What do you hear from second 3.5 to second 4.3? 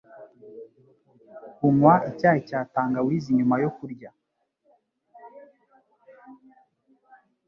yo kurya